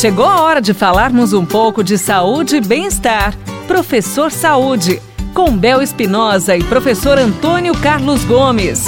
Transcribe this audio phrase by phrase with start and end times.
[0.00, 3.36] Chegou a hora de falarmos um pouco de saúde e bem-estar.
[3.68, 4.98] Professor Saúde,
[5.34, 8.86] com Bel Espinosa e professor Antônio Carlos Gomes.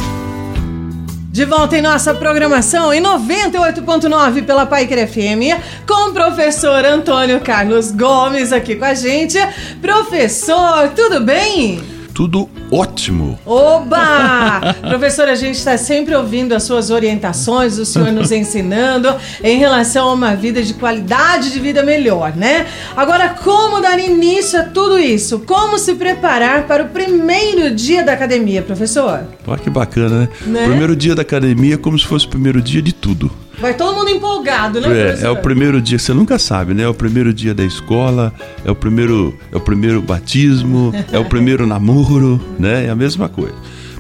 [1.31, 7.91] De volta em nossa programação em 98.9 pela Paiker FM, com o professor Antônio Carlos
[7.91, 9.37] Gomes aqui com a gente.
[9.83, 11.92] Professor, tudo bem?
[12.13, 13.39] Tudo ótimo.
[13.45, 14.75] Oba!
[14.89, 20.11] Professor, a gente está sempre ouvindo as suas orientações, o senhor nos ensinando em relação
[20.11, 22.67] a uma vida de qualidade de vida melhor, né?
[22.97, 25.41] Agora, como dar início a tudo isso?
[25.41, 29.25] Como se preparar para o primeiro dia da academia, professor?
[29.47, 30.29] Olha que bacana, né?
[30.47, 30.67] né?
[30.67, 33.31] Primeiro dia da academia é como se fosse o primeiro dia de tudo.
[33.59, 34.89] Vai todo mundo empolgado, né?
[34.89, 36.83] É, é o primeiro dia, você nunca sabe, né?
[36.83, 38.33] É o primeiro dia da escola,
[38.65, 42.87] é o primeiro, é o primeiro batismo, é o primeiro namoro, né?
[42.87, 43.55] É a mesma coisa.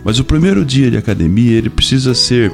[0.04, 2.52] Mas o primeiro dia de academia, ele precisa ser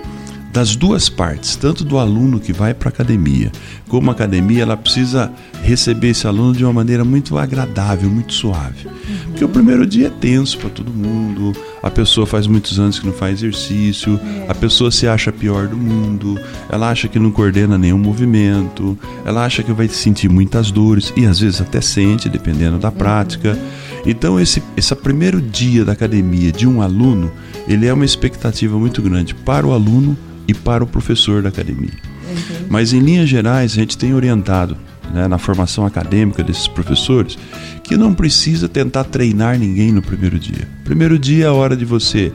[0.52, 3.52] das duas partes, tanto do aluno que vai para a academia,
[3.88, 8.86] como a academia, ela precisa receber esse aluno de uma maneira muito agradável, muito suave.
[8.86, 9.30] Uhum.
[9.30, 13.06] Porque o primeiro dia é tenso para todo mundo, a pessoa faz muitos anos que
[13.06, 14.18] não faz exercício,
[14.48, 16.38] a pessoa se acha pior do mundo,
[16.70, 21.26] ela acha que não coordena nenhum movimento, ela acha que vai sentir muitas dores e
[21.26, 23.58] às vezes até sente, dependendo da prática.
[24.06, 27.32] Então esse, esse primeiro dia da academia de um aluno,
[27.66, 31.92] ele é uma expectativa muito grande para o aluno e para o professor da academia.
[32.28, 32.66] Uhum.
[32.68, 34.76] Mas em linhas gerais, a gente tem orientado
[35.12, 37.38] né, na formação acadêmica desses professores
[37.82, 40.68] que não precisa tentar treinar ninguém no primeiro dia.
[40.88, 42.32] Primeiro dia é a hora de você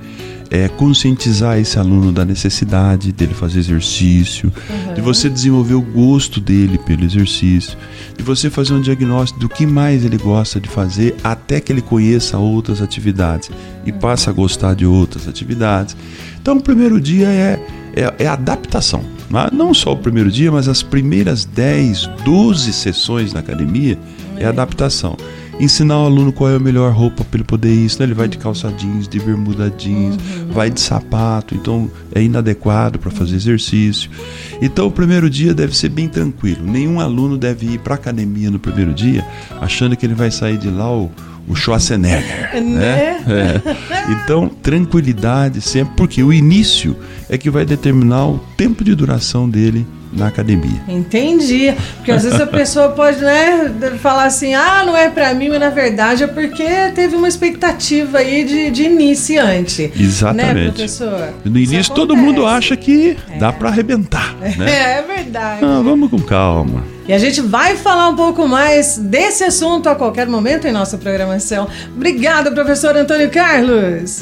[0.51, 4.93] é, conscientizar esse aluno da necessidade dele fazer exercício, uhum.
[4.93, 7.75] de você desenvolver o gosto dele pelo exercício,
[8.15, 11.81] de você fazer um diagnóstico do que mais ele gosta de fazer até que ele
[11.81, 13.49] conheça outras atividades
[13.87, 13.97] e uhum.
[13.97, 15.97] passe a gostar de outras atividades.
[16.39, 17.59] Então, o primeiro dia é,
[17.95, 19.03] é, é adaptação.
[19.31, 19.49] Né?
[19.51, 23.97] Não só o primeiro dia, mas as primeiras 10, 12 sessões na academia
[24.37, 25.17] é adaptação
[25.59, 27.89] ensinar o aluno qual é a melhor roupa para ele poder ir.
[27.89, 30.42] Senão ele vai de calça jeans, de bermuda jeans, uhum.
[30.53, 34.09] Vai de sapato, então é inadequado para fazer exercício.
[34.61, 36.65] Então o primeiro dia deve ser bem tranquilo.
[36.65, 39.25] Nenhum aluno deve ir para academia no primeiro dia
[39.59, 41.11] achando que ele vai sair de lá o
[41.47, 42.51] o Schwarzenegger.
[42.53, 43.21] Né?
[43.25, 43.61] né?
[43.89, 44.11] É.
[44.11, 46.95] Então, tranquilidade sempre, porque o início
[47.29, 49.85] é que vai determinar o tempo de duração dele
[50.15, 50.81] na academia.
[50.87, 51.73] Entendi.
[51.97, 55.59] Porque às vezes a pessoa pode, né, falar assim, ah, não é para mim, mas
[55.59, 59.91] na verdade é porque teve uma expectativa aí de, de iniciante.
[59.99, 60.42] Exatamente.
[60.51, 61.33] Né, professor?
[61.45, 63.37] No início todo mundo acha que é.
[63.37, 64.33] dá para arrebentar.
[64.57, 64.69] Né?
[64.69, 65.63] É, é verdade.
[65.63, 66.83] Ah, vamos com calma.
[67.07, 70.97] E a gente vai falar um pouco mais desse assunto a qualquer momento em nossa
[70.97, 71.67] programação.
[71.95, 74.19] Obrigada, professor Antônio Carlos.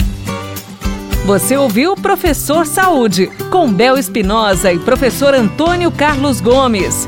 [1.26, 7.08] Você ouviu Professor Saúde, com Bel Espinosa e professor Antônio Carlos Gomes.